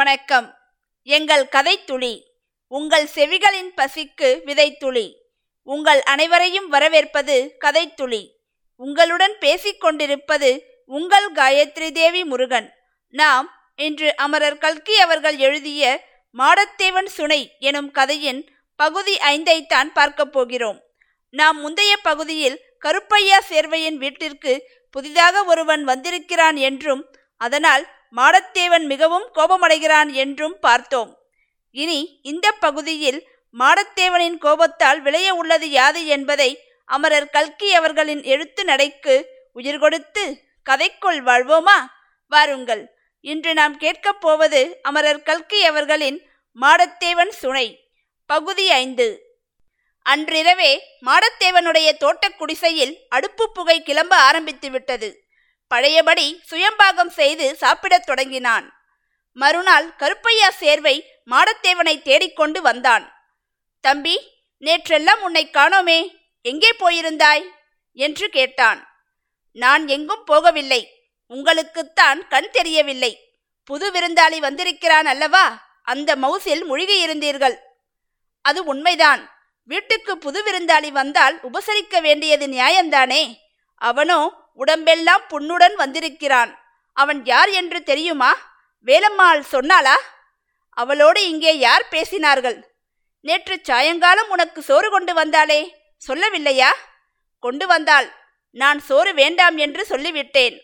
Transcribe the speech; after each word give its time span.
வணக்கம். 0.00 0.58
எங்கள் 1.02 1.48
கதைத்துளி 1.52 2.22
உங்கள் 2.66 3.08
செவிகளின் 3.14 3.70
பசிக்கு 3.76 4.40
விதைத்துளி 4.44 5.14
உங்கள் 5.62 6.02
அனைவரையும் 6.02 6.68
வரவேற்பது 6.68 7.56
கதைத்துளி. 7.64 8.30
உங்களுடன் 8.76 9.36
பேசிக்கொண்டிருப்பது 9.40 10.60
உங்கள் 10.84 11.32
காயத்ரி 11.32 11.90
தேவி 11.90 12.24
முருகன். 12.24 12.74
நாம் 13.08 13.72
இன்று 13.76 14.16
அமரர் 14.16 14.58
கல்கி 14.58 14.98
அவர்கள் 14.98 15.36
எழுதிய 15.36 16.04
மாடத்தேவன் 16.38 17.06
சுனை 17.06 17.56
எனும் 17.58 17.90
கதையின் 17.90 18.54
பகுதி 18.76 19.16
ஐந்தைத்தான் 19.16 19.88
பார்க்கப் 19.94 20.32
போகிறோம். 20.32 20.82
நாம் 21.30 21.60
முந்தைய 21.60 21.96
பகுதியில் 21.96 22.64
கருப்பையா 22.84 23.38
சேர்வையின் 23.48 23.96
வீட்டிற்கு 23.96 24.70
புதிதாக 24.90 25.44
ஒருவன் 25.44 25.84
வந்திருக்கிறான் 25.84 26.56
என்றும் 26.56 27.14
அதனால் 27.36 27.86
மாடத்தேவன் 28.16 28.84
மிகவும் 28.84 29.30
கோபமடைகிறான் 29.34 30.12
என்றும் 30.12 30.58
பார்த்தோம். 30.60 31.18
இனி 31.70 32.20
இந்த 32.22 32.52
பகுதியில் 32.52 33.28
மாடத்தேவனின் 33.58 34.38
கோபத்தால் 34.38 35.00
விளைய 35.02 35.34
உள்ளது 35.34 35.70
யாது 35.70 36.06
என்பதை 36.06 36.60
அமரர் 36.84 37.30
கல்கி 37.30 37.74
அவர்களின் 37.74 38.22
எழுத்து 38.22 38.64
நடைக்கு 38.64 39.26
உயிர் 39.52 39.78
கொடுத்து 39.78 40.42
கதைக்குள் 40.70 41.20
வாழ்வோமா? 41.20 41.84
வாருங்கள். 42.28 42.94
இன்று 43.20 43.54
நாம் 43.54 43.76
கேட்கப் 43.76 44.20
போவது 44.20 44.78
அமரர் 44.82 45.22
கல்கி 45.22 45.64
அவர்களின் 45.64 46.30
மாடத்தேவன் 46.60 47.28
சுனை. 47.28 47.80
பகுதி 48.26 48.70
ஐந்து. 48.70 49.38
அன்றிரவே 50.02 50.82
மாடத்தேவனுடைய 51.06 51.96
தோட்டக் 51.96 52.38
குடிசையில் 52.38 52.98
அடுப்பு 53.08 53.52
புகை 53.52 53.82
கிளம்ப 53.82 54.16
ஆரம்பித்து 54.16 54.70
விட்டது 54.70 55.22
பழையபடி 55.70 56.42
சுயம்பாகம் 56.50 57.08
செய்து 57.08 57.56
சாப்பிடத் 57.56 58.06
தொடங்கினான். 58.06 58.72
மறுநாள் 59.32 59.86
கருப்பையா 59.98 60.50
சேர்வை 60.50 61.06
மாடத்தேவனை 61.30 62.02
தேடிக்கொண்டு 62.02 62.62
வந்தான். 62.62 63.12
தம்பி 63.80 64.16
நேற்றெல்லாம் 64.60 65.20
உன்னை 65.20 65.50
காணோமே. 65.52 66.14
எங்கே 66.42 66.70
போயிருந்தாய்? 66.70 67.44
என்று 67.92 68.28
கேட்டான். 68.28 69.04
நான் 69.52 69.88
எங்கும் 69.88 70.26
போகவில்லை. 70.26 70.86
உங்களுக்குத்தான் 71.28 72.28
கண் 72.28 72.50
தெரியவில்லை. 72.50 73.34
புது 73.64 73.90
விருந்தாளி 73.90 74.38
வந்திருக்கிறான் 74.38 75.06
அல்லவா? 75.06 75.70
அந்த 75.82 76.16
மவுசில் 76.16 76.64
முழுகியிருந்தீர்கள் 76.70 77.56
அது 78.42 78.64
உண்மைதான். 78.64 79.22
வீட்டுக்கு 79.64 80.18
புது 80.18 80.42
விருந்தாளி 80.42 80.88
வந்தால் 80.88 81.40
உபசரிக்க 81.42 82.00
வேண்டியது 82.00 82.46
நியாயம்தானே? 82.46 83.36
அவனோ 83.74 84.39
உடம்பெல்லாம் 84.54 85.24
புண்ணுடன் 85.28 85.76
வந்திருக்கிறான். 85.76 86.50
அவன் 86.92 87.20
யார் 87.24 87.48
என்று 87.48 87.82
தெரியுமா? 87.82 88.30
வேலம்மாள் 88.86 89.42
சொன்னாளா? 89.52 89.96
அவளோடு 90.76 91.28
இங்கே 91.28 91.58
யார் 91.58 91.84
பேசினார்கள்? 91.90 92.58
நேற்று 93.20 93.60
சாயங்காலம் 93.62 94.28
உனக்கு 94.28 94.62
சோறு 94.62 94.90
கொண்டு 94.90 95.14
வந்தாளே 95.14 95.60
சொல்லவில்லையா? 96.08 96.70
கொண்டு 97.38 97.66
வந்தாள். 97.66 98.08
நான் 98.56 98.78
சோறு 98.78 99.14
வேண்டாம் 99.14 99.56
என்று 99.56 99.86
சொல்லிவிட்டேன். 99.88 100.56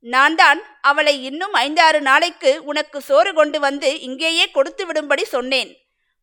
நான் 0.00 0.34
தான் 0.34 0.58
அவளை 0.80 1.22
இன்னும் 1.24 1.52
ஐந்தாறு 1.52 2.00
நாளைக்கு 2.00 2.50
உனக்கு 2.64 3.00
சோறு 3.00 3.34
கொண்டு 3.34 3.60
வந்து 3.60 4.00
இங்கேயே 4.00 4.50
கொடுத்து 4.50 4.86
விடும்படி 4.86 5.22
சொன்னேன். 5.22 5.70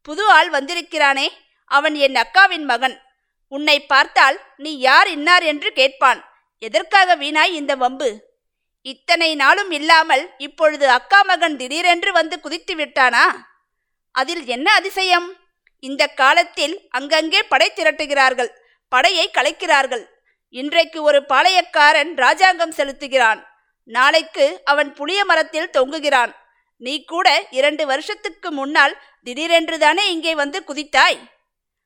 புது 0.01 0.23
ஆள் 0.29 0.49
வந்திருக்கிறானே 0.49 1.27
அவன் 1.65 1.95
என் 1.95 2.15
அக்காவின் 2.15 2.65
மகன். 2.65 3.01
உன்னை 3.47 3.77
பார்த்தால் 3.79 4.37
நீ 4.55 4.79
யார் 4.79 5.07
இன்னார் 5.07 5.43
என்று 5.43 5.71
கேட்பான். 5.73 6.21
எதற்காக 6.61 7.15
வீணாய் 7.15 7.53
இந்த 7.53 7.75
வம்பு? 7.75 8.09
இத்தனை 8.81 9.35
நாளும் 9.35 9.71
இல்லாமல் 9.71 10.23
இப்பொழுது 10.37 10.89
அக்கா 10.89 11.21
மகன் 11.21 11.55
திடீரென்று 11.57 12.11
வந்து 12.11 12.39
குதித்து 12.39 12.75
விட்டானா? 12.75 13.25
அதில் 14.11 14.45
என்ன 14.45 14.73
அதிசயம்? 14.73 15.27
இந்த 15.79 16.07
காலத்தில் 16.07 16.87
அங்கங்கே 16.89 17.43
படை 17.43 17.71
திரட்டுகிறார்கள் 17.75 18.51
படையை 18.89 19.31
கலைக்கிறார்கள். 19.37 20.03
இன்றைக்கு 20.49 21.01
ஒரு 21.01 21.19
பாளையக்காரன் 21.29 22.11
ராஜாங்கம் 22.15 22.77
செலுத்துகிறான். 22.77 23.41
நாளைக்கு 23.83 24.61
அவன் 24.63 24.93
புளிய 24.93 25.25
மரத்தில் 25.25 25.73
தொங்குகிறான். 25.77 26.31
நீ 26.77 27.03
கூட 27.03 27.27
இரண்டு 27.49 27.83
வருஷத்துக்கு 27.85 28.51
முன்னால் 28.51 28.95
திடீரென்று 29.23 29.77
தானே 29.79 30.11
இங்கே 30.11 30.35
வந்து 30.35 30.63
குதித்தாய்? 30.67 31.19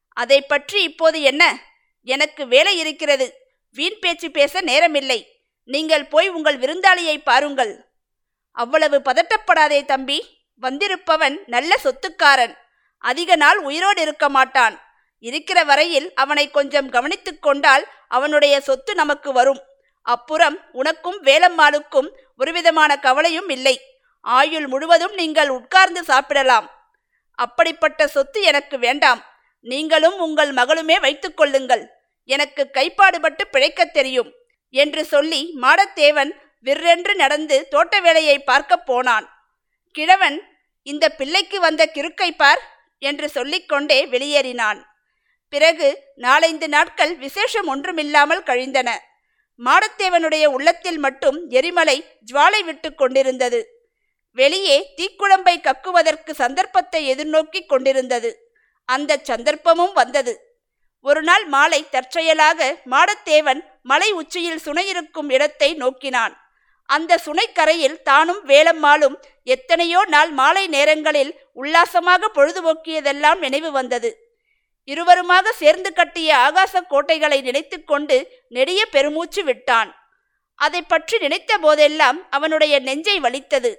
அதை 0.09 0.41
பற்றி 0.41 0.83
இப்போது 0.83 1.21
என்ன? 1.21 1.43
எனக்கு 2.07 2.43
வேலை 2.47 2.77
இருக்கிறது. 2.77 3.27
வீண் 3.75 3.99
பேச்சு 3.99 4.31
பேச 4.31 4.61
நேரமில்லை. 4.61 5.25
நீங்கள் 5.63 6.05
போய் 6.05 6.29
உங்கள் 6.29 6.57
விருந்தாளியை 6.57 7.17
பாருங்கள். 7.23 7.85
அவ்வளவு 8.51 9.01
பதட்டப்படாதே 9.05 9.85
தம்பி. 9.85 10.33
வந்திருப்பவன் 10.61 11.37
நல்ல 11.45 11.75
சொத்துக்காரன். 11.77 12.55
அதிக 12.97 13.35
நாள் 13.35 13.57
உயிரோடு 13.57 14.01
இருக்க 14.01 14.29
மாட்டான். 14.29 14.75
இருக்கிற 15.19 15.63
வரையில் 15.63 16.13
அவனை 16.13 16.51
கொஞ்சம் 16.51 16.89
கவனித்துக் 16.89 17.41
கொண்டால் 17.41 17.87
அவனுடைய 18.07 18.61
சொத்து 18.61 18.95
நமக்கு 18.95 19.31
வரும். 19.31 19.61
அப்புறம் 20.01 20.57
உனக்கும் 20.71 21.23
வேலம்மாளுக்கும் 21.23 22.09
ஒருவிதமான 22.37 22.99
கவலையும் 22.99 23.49
இல்லை. 23.49 23.81
ஆயுள் 24.21 24.67
முழுவதும் 24.67 25.13
நீங்கள் 25.13 25.49
உட்கார்ந்து 25.49 26.03
சாப்பிடலாம். 26.03 26.69
அப்படிப்பட்ட 27.33 28.07
சொத்து 28.07 28.41
எனக்கு 28.41 28.79
வேண்டாம். 28.79 29.23
நீங்களும் 29.61 30.19
உங்கள் 30.19 30.53
மகளுமே 30.53 30.99
வைத்துக்கொள்ளுங்கள் 30.99 31.93
எனக்கு 32.25 32.69
கைப்பாடுபட்டு 32.73 33.43
பிழைக்கத் 33.51 33.93
தெரியும் 33.93 34.33
என்று 34.69 35.05
சொல்லி 35.05 35.57
மாடத்தேவன் 35.61 36.31
விற்றென்று 36.63 37.15
நடந்து 37.15 37.67
தோட்ட 37.67 37.99
வேலையை 37.99 38.39
பார்க்கப் 38.39 38.85
போனான். 38.85 39.29
கிழவன் 39.91 40.43
இந்த 40.83 41.09
பிள்ளைக்கு 41.09 41.59
வந்த 41.59 41.91
கிறுக்கை 41.93 42.31
பார் 42.37 42.91
என்று 42.99 43.29
சொல்லிக்கொண்டே 43.29 44.05
வெளியேறினான். 44.05 44.81
பிறகு 45.49 46.03
நாலைந்து 46.15 46.69
நாட்கள் 46.69 47.17
விசேஷம் 47.17 47.67
ஒன்றுமில்லாமல் 47.67 48.43
கழிந்தன. 48.43 49.01
மாடத்தேவனுடைய 49.65 50.45
உள்ளத்தில் 50.45 50.97
மட்டும் 50.97 51.49
எரிமலை 51.49 52.05
ஜுவாலை 52.31 52.63
விட்டு 52.63 52.93
கொண்டிருந்தது. 52.93 53.69
வெளியே 54.31 54.93
தீக்குழம்பை 54.97 55.61
கக்குவதற்கு 55.61 56.33
சந்தர்ப்பத்தை 56.33 57.13
எதிர்நோக்கி 57.13 57.65
கொண்டிருந்தது. 57.65 58.53
அந்த 58.85 59.19
சந்தர்ப்பமும் 59.23 59.93
வந்தது. 59.93 60.44
ஒரு 61.09 61.21
நாள் 61.27 61.45
மாலை 61.53 61.79
தற்செயலாக 61.93 62.59
மாடத்தேவன் 62.93 63.61
மலை 63.91 64.09
உச்சியில் 64.19 64.61
சுனையிருக்கும் 64.65 65.29
இடத்தை 65.35 65.69
நோக்கினான். 65.81 66.33
அந்த 66.89 67.11
சுனைக்கரையில் 67.25 67.97
தானும் 68.09 68.41
வேலம்மாளும் 68.51 69.15
எத்தனையோ 69.55 70.01
நாள் 70.13 70.31
மாலை 70.39 70.65
நேரங்களில் 70.75 71.31
உல்லாசமாக 71.61 72.29
பொழுதுபோக்கியதெல்லாம் 72.37 73.39
நினைவு 73.45 73.69
வந்தது. 73.77 74.11
இருவருமாக 74.87 75.53
சேர்ந்து 75.61 75.91
கட்டிய 75.99 76.31
ஆகாச 76.47 76.81
கோட்டைகளை 76.91 77.39
நினைத்து 77.47 77.77
கொண்டு 77.91 78.17
நெடிய 78.57 78.81
பெருமூச்சு 78.95 79.41
விட்டான். 79.43 79.89
அதை 80.59 80.81
பற்றி 80.91 81.15
நினைத்த 81.23 81.53
போதெல்லாம் 81.63 82.19
அவனுடைய 82.37 82.75
நெஞ்சை 82.89 83.17
வலித்தது. 83.25 83.71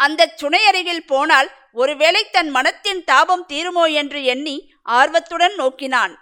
அந்த 0.00 0.22
சுனை 0.40 0.60
அருகில் 0.70 1.06
போனால் 1.12 1.48
ஒருவேளை 1.82 2.22
தன் 2.36 2.50
மனத்தின் 2.56 3.04
தாபம் 3.10 3.46
தீருமோ 3.50 3.84
என்று 4.00 4.20
எண்ணி 4.34 4.56
ஆர்வத்துடன் 4.98 5.54
நோக்கினான். 5.62 6.14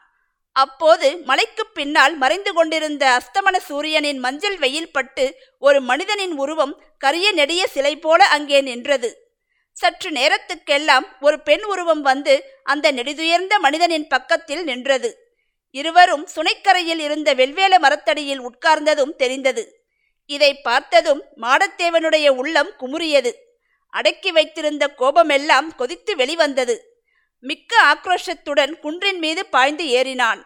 அப்போது 0.58 1.08
மலைக்கு 1.19 1.64
பின்னால் 1.66 2.14
மறைந்து 2.16 2.52
கொண்டிருந்த 2.52 3.04
அஸ்தமன 3.16 3.56
சூரியனின் 3.58 4.19
மஞ்சள் 4.19 4.58
வெயில் 4.58 4.92
பட்டு 4.92 5.24
ஒரு 5.58 5.80
மனிதனின் 5.80 6.34
உருவம் 6.36 6.74
கரிய 6.98 7.32
நெடிய 7.32 7.62
சிலை 7.66 7.96
போல 7.96 8.20
அங்கே 8.26 8.60
நின்றது. 8.60 9.10
சற்று 9.76 10.10
நேரத்துக்கெல்லாம் 10.10 11.06
ஒரு 11.20 11.36
பெண் 11.41 11.64
உருவம் 11.64 12.02
வந்து 12.02 12.34
அந்த 12.62 12.92
நெடிதுயர்ந்த 12.92 13.54
மனிதனின் 13.58 14.06
பக்கத்தில் 14.06 14.64
நின்றது. 14.64 15.10
இருவரும் 15.74 16.24
சுனைக்கரையில் 16.34 16.98
இருந்த 16.98 17.34
வெல்வேல 17.34 17.75
மரத்தடியில் 17.78 18.42
உட்கார்ந்ததும் 18.42 19.14
தெரிந்தது. 19.16 19.64
இதை 20.30 20.50
பார்த்ததும் 20.60 21.22
மாடத்தேவனுடைய 21.36 22.28
உள்ளம் 22.40 22.72
குமுறியது. 22.80 23.32
அடக்கி 23.92 24.30
வைத்திருந்த 24.32 24.84
கோபமெல்லாம் 24.98 25.69
கொதித்து 25.75 26.12
வெளிவந்தது. 26.16 26.76
மிக்க 27.44 27.72
ஆக்ரோஷத்துடன் 27.93 28.72
குன்றின் 28.78 29.19
மீது 29.19 29.43
பாய்ந்து 29.46 29.84
ஏறினான். 29.88 30.40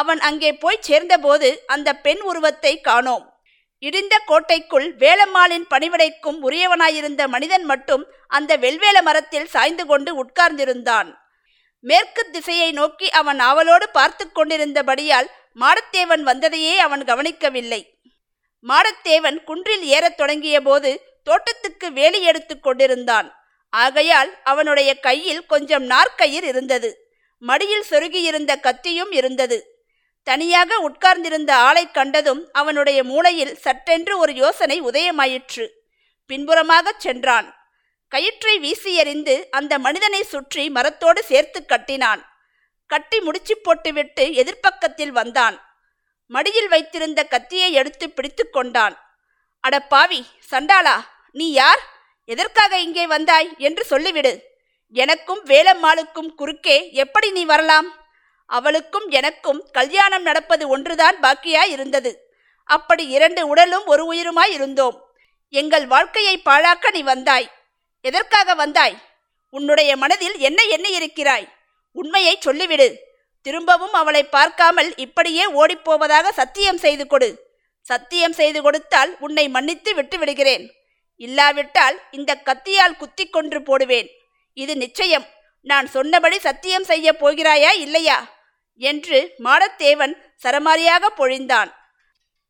அவன் 0.00 0.20
அங்கே 0.20 0.50
போய் 0.52 0.84
சேர்ந்தபோது 0.88 1.48
அந்த 1.66 1.88
பெண் 1.96 2.20
உருவத்தை 2.20 2.80
காணோம். 2.80 3.24
இடிந்த 3.82 4.14
கோட்டைக்குள் 4.26 4.86
வேலம்மாளின் 4.96 5.66
பணிவிடைக்கும் 5.70 6.38
உரியவனாயிருந்த 6.42 7.26
மனிதன் 7.26 7.64
மட்டும் 7.64 8.04
அந்த 8.28 8.56
வெல்வேல 8.56 9.02
மரத்தில் 9.02 9.46
சாய்ந்து 9.46 9.86
கொண்டு 9.86 10.10
உட்கார்ந்திருந்தான். 10.24 11.08
மேற்கு 11.80 12.30
திசையை 12.30 12.72
நோக்கி 12.72 13.10
அவன் 13.10 13.40
அவளோடு 13.40 13.88
பார்த்து 13.88 14.24
கொண்டிருந்தபடியால் 14.28 15.28
மாடத்தேவன் 15.60 16.22
வந்ததையே 16.22 16.74
அவன் 16.76 17.04
கவனிக்கவில்லை. 17.04 17.82
மாடத்தேவன் 18.64 19.38
குன்றில் 19.44 19.84
ஏறத் 19.84 20.16
தொடங்கிய 20.16 20.60
போது 20.60 20.90
தோட்டத்துக்கு 21.24 21.92
வேலி 21.92 22.20
எடுத்துக் 22.22 22.62
கொண்டிருந்தான். 22.62 23.28
ஆகையால் 23.72 24.30
அவனுடைய 24.44 24.90
கையில் 24.98 25.46
கொஞ்சம் 25.46 25.84
நாற்கயிர் 25.84 26.44
இருந்தது. 26.44 26.90
மடியில் 27.42 27.88
சொருகியிருந்த 27.90 28.52
கத்தியும் 28.60 29.12
இருந்தது. 29.12 29.58
தனியாக 30.28 30.78
உட்கார்ந்திருந்த 30.78 31.54
ஆளை 31.54 31.90
கண்டதும் 31.90 32.48
அவனுடைய 32.52 33.04
மூளையில் 33.04 33.56
சட்டென்று 33.56 34.18
ஒரு 34.18 34.34
யோசனை 34.34 34.82
உதயமாயிற்று. 34.82 35.68
பின்புறமாகச் 36.30 36.98
சென்றான். 36.98 37.54
கயிற்றை 38.08 38.58
வீசி 38.58 38.94
எறிந்து 38.94 39.48
அந்த 39.50 39.78
மனிதனை 39.78 40.22
சுற்றி 40.22 40.70
மரத்தோடு 40.70 41.24
சேர்த்து 41.24 41.66
கட்டினான். 41.66 42.22
கட்டி 42.86 43.20
முடிச்சு 43.20 43.58
போட்டுவிட்டு 43.58 44.24
எதிர்ப்பக்கத்தில் 44.26 45.10
வந்தான். 45.10 45.56
மடியில் 46.26 46.68
வைத்திருந்த 46.68 47.24
கத்தியை 47.24 47.72
எடுத்து 47.72 48.10
பிடித்து 48.10 48.50
கொண்டான். 48.50 48.96
அட 49.60 49.80
பாவி 49.80 50.26
சண்டாளா 50.50 50.96
நீ 51.32 51.52
யார்? 51.52 51.82
எதற்காக 52.24 52.78
இங்கே 52.78 53.06
வந்தாய்? 53.06 53.48
என்று 53.58 53.82
சொல்லிவிடு. 53.90 54.32
எனக்கும் 54.90 55.44
வேலம்மாளுக்கும் 55.44 56.34
குறுக்கே 56.34 56.92
எப்படி 56.92 57.30
நீ 57.30 57.44
வரலாம்? 57.44 58.05
அவளுக்கும் 58.46 59.08
எனக்கும் 59.08 59.68
கல்யாணம் 59.72 60.22
நடப்பது 60.22 60.68
ஒன்றுதான் 60.68 61.16
பாக்கியாய் 61.20 61.70
இருந்தது 61.70 62.24
அப்படி 62.64 63.08
இரண்டு 63.08 63.46
உடலும் 63.46 63.86
ஒரு 63.86 64.12
உயிருமாய் 64.12 64.52
இருந்தோம். 64.52 65.04
எங்கள் 65.48 65.86
வாழ்க்கையை 65.86 66.40
பாழாக்க 66.44 66.90
நீ 66.92 67.02
வந்தாய். 67.02 67.50
எதற்காக 68.00 68.54
வந்தாய்? 68.54 68.96
உன்னுடைய 69.50 69.96
மனதில் 69.96 70.38
என்ன 70.38 70.62
எண்ணி 70.62 70.90
இருக்கிறாய் 70.90 71.48
உண்மையை 71.92 72.38
சொல்லிவிடு. 72.46 72.94
திரும்பவும் 73.42 73.92
அவளை 73.92 74.24
பார்க்காமல் 74.24 74.96
இப்படியே 74.96 75.44
ஓடிப்போவதாக 75.52 76.28
சத்தியம் 76.28 76.78
செய்து 76.78 77.06
கொடு. 77.06 77.28
சத்தியம் 77.80 78.32
செய்து 78.32 78.62
கொடுத்தால் 78.62 79.16
உன்னை 79.18 79.48
மன்னித்து 79.48 79.94
விட்டு 79.94 80.18
விடுகிறேன் 80.18 80.64
இல்லாவிட்டால் 81.16 82.02
இந்த 82.10 82.40
கத்தியால் 82.44 82.96
குத்தி 82.96 83.26
கொன்று 83.26 83.62
போடுவேன். 83.62 84.08
இது 84.54 84.76
நிச்சயம். 84.76 85.26
நான் 85.60 85.86
சொன்னபடி 85.86 86.38
சத்தியம் 86.38 86.84
செய்ய 86.84 87.12
போகிறாயா 87.20 87.70
இல்லையா? 87.74 88.35
என்று 88.76 89.18
மாடத்தேவன் 89.44 90.14
சரமாரியாக 90.42 91.10
பொழிந்தான். 91.16 91.70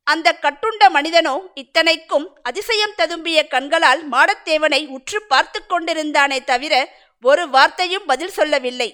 அந்த 0.03 0.37
கட்டுண்ட 0.41 0.83
மனிதனோ 0.89 1.35
இத்தனைக்கும் 1.53 2.27
அதிசயம் 2.41 2.95
ததும்பிய 2.97 3.47
கண்களால் 3.47 4.01
மாடத்தேவனை 4.11 4.87
உற்று 4.87 5.19
பார்த்து 5.23 5.59
கொண்டிருந்தானே 5.63 6.43
தவிர 6.43 6.73
ஒரு 7.21 7.49
வார்த்தையும் 7.49 8.05
பதில் 8.05 8.35
சொல்லவில்லை. 8.37 8.89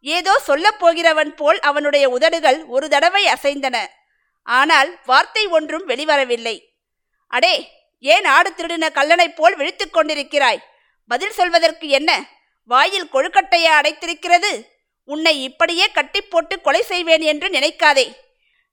ஏதோ 0.00 0.38
சொல்லப் 0.38 0.78
போகிறவன் 0.78 1.34
போல் 1.34 1.60
அவனுடைய 1.60 2.04
உதடுகள் 2.08 2.64
ஒரு 2.64 2.88
தடவை 2.88 3.24
அசைந்தன. 3.26 3.76
ஆனால் 4.42 4.90
வார்த்தை 5.04 5.46
ஒன்றும் 5.46 5.88
வெளிவரவில்லை. 5.88 6.56
அடே 7.26 7.54
ஏன் 7.98 8.24
ஆடு 8.24 8.50
திருடின 8.50 8.86
கல்லனைப் 8.94 9.36
போல் 9.36 9.56
விழித்து 9.56 9.86
கொண்டிருக்கிறாய்? 9.88 10.60
பதில் 11.06 11.30
சொல்வதற்கு 11.30 11.88
என்ன? 11.88 12.10
வாயில் 12.70 13.10
கொழுக்கட்டையா 13.12 13.72
அடைத்திருக்கிறது? 13.80 14.52
உன்னை 15.04 15.42
இப்படியே 15.42 15.90
கட்டி 15.90 16.20
போட்டு 16.20 16.60
கொலை 16.60 16.82
செய்வேன் 16.82 17.20
என்று 17.20 17.48
நினைக்காதே. 17.48 18.12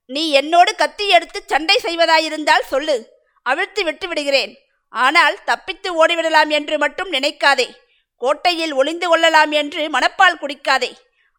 நீ 0.04 0.30
என்னோடு 0.30 0.74
கத்தி 0.74 1.08
எடுத்து 1.08 1.42
சண்டை 1.46 1.80
செய்வதாயிருந்தால் 1.82 2.68
சொல்லு. 2.68 3.18
அவிழ்த்து 3.42 3.84
விட்டு 3.84 4.08
விடுகிறேன். 4.08 4.58
ஆனால் 4.88 5.44
தப்பித்து 5.44 6.06
ஓடிவிடலாம் 6.06 6.48
என்று 6.48 6.78
மட்டும் 6.78 7.12
நினைக்காதே. 7.12 7.68
கோட்டையில் 8.16 8.72
ஒளிந்து 8.72 9.08
கொள்ளலாம் 9.08 9.50
என்று 9.50 9.90
மனப்பால் 9.90 10.40
குடிக்காதே. 10.40 10.90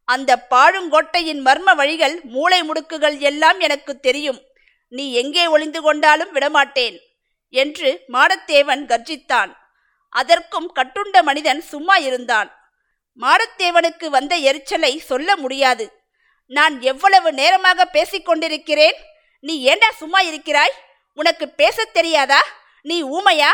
அந்த 0.03 0.47
பாழுங்கோட்டையின் 0.49 1.41
மர்ம 1.45 1.75
வழிகள் 1.75 2.21
மூளை 2.23 2.69
முடுக்குகள் 2.69 3.19
எல்லாம் 3.19 3.59
எனக்கு 3.59 3.99
தெரியும். 3.99 4.41
நீ 4.87 5.13
எங்கே 5.13 5.47
ஒளிந்து 5.47 5.81
கொண்டாலும் 5.81 6.31
விடமாட்டேன் 6.31 6.97
என்று 7.49 8.03
மாடத்தேவன் 8.13 8.83
கர்ஜித்தான். 8.85 9.51
அதற்கும் 10.09 10.71
கட்டுண்ட 10.75 11.21
மனிதன் 11.21 11.61
சும்மா 11.61 11.95
இருந்தான். 11.95 12.60
மாடத்தேவனுக்கு 13.19 14.05
வந்த 14.05 14.35
எரிச்சலை 14.35 14.97
சொல்ல 14.97 15.35
முடியாது. 15.35 16.01
நான் 16.47 16.81
எவ்வளவு 16.81 17.33
நேரமாக 17.33 17.89
பேசிக்கொண்டிருக்கிறேன் 17.93 18.95
நீ 19.39 19.61
ஏண்டா 19.61 19.91
சும்மா 19.91 20.19
இருக்கிறாய்? 20.19 20.73
உனக்கு 21.13 21.49
பேசத் 21.49 21.93
தெரியாதா? 21.93 22.43
நீ 22.81 23.03
ஊமையா? 23.03 23.49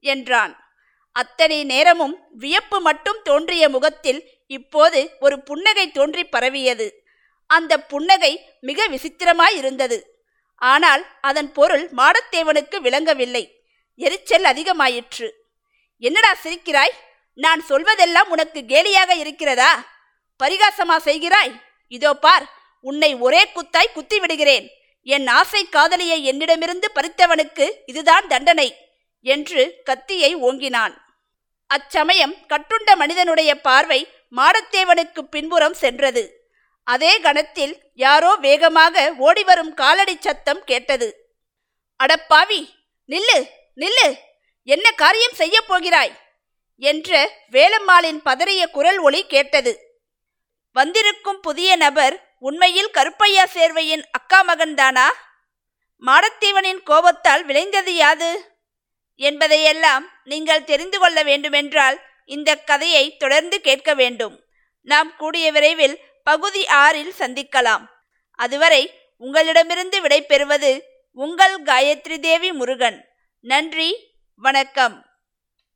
என்றான். 0.00 0.70
அத்தனை 1.12 1.64
நேரமும் 1.64 2.26
வியப்பு 2.30 2.80
மட்டும் 2.80 3.22
தோன்றிய 3.22 3.68
முகத்தில் 3.68 4.28
இப்போது 4.46 5.16
ஒரு 5.20 5.42
புன்னகை 5.42 5.90
தோன்றி 5.90 6.24
பரவியது. 6.24 7.06
அந்த 7.46 7.80
புன்னகை 7.80 8.52
மிக 8.60 8.88
விசித்திரமாயிருந்தது. 8.88 10.02
ஆனால் 10.56 11.06
அதன் 11.20 11.52
பொருள் 11.52 11.90
மாடத்தேவனுக்கு 11.90 12.76
விளங்கவில்லை. 12.76 13.64
எரிச்சல் 13.94 14.42
அதிகமாயிற்று. 14.42 15.30
என்னடா 15.98 16.34
சிரிக்கிறாய்? 16.42 16.92
நான் 17.44 17.62
சொல்வதெல்லாம் 17.70 18.30
உனக்கு 18.34 18.60
கேலியாக 18.72 19.10
இருக்கிறதா? 19.22 19.72
பரிகாசமா 20.40 20.96
செய்கிறாய்? 21.08 21.52
இதோ 21.92 22.14
பார் 22.14 22.44
உன்னை 22.80 23.10
ஒரே 23.26 23.42
குத்தாய் 23.54 23.94
குத்தி 23.94 24.18
விடுகிறேன் 24.18 24.66
என் 25.02 25.26
ஆசை 25.38 25.62
காதலியை 25.68 26.18
என்னிடமிருந்து 26.24 26.88
பறித்தவனுக்கு 26.94 27.66
இதுதான் 27.86 28.26
தண்டனை 28.28 28.68
என்று 29.26 29.62
கத்தியை 29.84 30.30
ஓங்கினான். 30.36 30.94
அச்சமயம் 31.70 32.34
கட்டுண்ட 32.48 32.90
மனிதனுடைய 32.96 33.50
பார்வை 33.60 34.00
மாடத்தேவனுக்கு 34.36 35.20
பின்புறம் 35.34 35.76
சென்றது. 35.82 36.24
அதே 36.86 37.12
கணத்தில் 37.20 37.74
யாரோ 38.04 38.32
வேகமாக 38.46 39.14
ஓடிவரும் 39.26 39.72
காலடி 39.74 40.16
சத்தம் 40.20 40.62
கேட்டது. 40.64 41.08
அடப்பாவி 42.00 42.60
நில்லு 43.08 43.38
நில்லு 43.82 44.08
என்ன 44.68 44.86
காரியம் 45.02 45.36
செய்யப் 45.40 45.68
போகிறாய்? 45.68 46.14
என்ற 46.76 47.30
வேலம்மாளின் 47.52 48.20
பதறிய 48.24 48.70
குரல் 48.70 48.98
ஒளி 48.98 49.26
கேட்டது. 49.26 50.00
வந்திருக்கும் 50.72 51.40
புதிய 51.40 51.76
நபர் 51.76 52.34
உண்மையில் 52.38 52.90
கருப்பையா 52.90 53.46
சேர்வையின் 53.54 54.02
அக்கா 54.10 54.44
மகன்தானா? 54.44 55.04
மாடத்தீவனின் 56.06 56.82
கோபத்தால் 56.82 57.44
விளைந்தது 57.44 57.94
யாது? 57.94 58.54
என்பதையெல்லாம் 59.14 60.10
நீங்கள் 60.24 60.64
தெரிந்து 60.64 60.98
கொள்ள 60.98 61.22
வேண்டுமென்றால் 61.22 62.00
இந்த 62.24 62.56
கதையை 62.56 63.16
தொடர்ந்து 63.16 63.60
கேட்க 63.60 63.94
வேண்டும். 63.94 64.44
நாம் 64.82 65.16
கூடிய 65.16 65.52
விரைவில் 65.52 65.98
பகுதி 66.24 66.66
ஆறில் 66.66 67.14
சந்திக்கலாம். 67.18 67.86
அதுவரை 68.30 68.90
உங்களிடமிருந்து 69.16 70.02
விடைபெறுவது 70.02 70.80
உங்கள் 71.12 71.62
காயத்ரி 71.62 72.18
தேவி 72.18 72.52
முருகன். 72.52 73.08
நன்றி 73.40 74.14
வணக்கம். 74.36 75.05